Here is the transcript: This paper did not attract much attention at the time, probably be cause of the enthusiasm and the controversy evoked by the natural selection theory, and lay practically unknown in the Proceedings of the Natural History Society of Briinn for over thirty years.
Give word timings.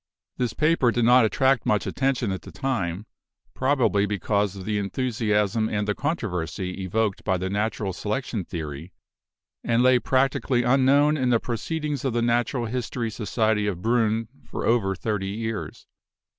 This 0.37 0.53
paper 0.53 0.89
did 0.89 1.05
not 1.05 1.25
attract 1.25 1.63
much 1.63 1.85
attention 1.85 2.31
at 2.31 2.41
the 2.41 2.51
time, 2.51 3.05
probably 3.53 4.07
be 4.07 4.17
cause 4.17 4.55
of 4.55 4.65
the 4.65 4.79
enthusiasm 4.79 5.69
and 5.69 5.87
the 5.87 5.93
controversy 5.93 6.71
evoked 6.83 7.23
by 7.23 7.37
the 7.37 7.51
natural 7.51 7.93
selection 7.93 8.43
theory, 8.43 8.93
and 9.63 9.83
lay 9.83 9.99
practically 9.99 10.63
unknown 10.63 11.17
in 11.17 11.29
the 11.29 11.39
Proceedings 11.39 12.03
of 12.03 12.13
the 12.13 12.23
Natural 12.23 12.65
History 12.65 13.11
Society 13.11 13.67
of 13.67 13.77
Briinn 13.83 14.27
for 14.43 14.65
over 14.65 14.95
thirty 14.95 15.27
years. 15.29 15.85